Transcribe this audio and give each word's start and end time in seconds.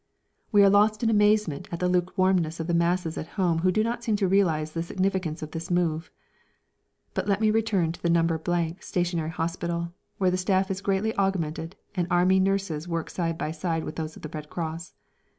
We 0.51 0.63
are 0.63 0.69
lost 0.71 1.03
in 1.03 1.11
amazement 1.11 1.67
at 1.71 1.79
the 1.79 1.87
lukewarmness 1.87 2.59
of 2.59 2.65
the 2.65 2.73
masses 2.73 3.19
at 3.19 3.27
home 3.37 3.59
who 3.59 3.71
do 3.71 3.83
not 3.83 4.03
seem 4.03 4.15
to 4.15 4.27
realise 4.27 4.71
the 4.71 4.81
significance 4.81 5.43
of 5.43 5.51
this 5.51 5.69
move. 5.69 6.09
But 7.13 7.27
let 7.27 7.39
me 7.39 7.51
return 7.51 7.91
to 7.91 8.09
No. 8.09 8.75
Stationary 8.79 9.29
Hospital, 9.29 9.93
where 10.17 10.31
the 10.31 10.37
staff 10.37 10.71
is 10.71 10.81
greatly 10.81 11.15
augmented 11.17 11.75
and 11.93 12.07
Army 12.09 12.39
nurses 12.39 12.87
work 12.87 13.11
side 13.11 13.37
by 13.37 13.51
side 13.51 13.83
with 13.83 13.95
those 13.95 14.15
of 14.15 14.23
the 14.23 14.29
Red 14.29 14.49
Cross. 14.49 14.95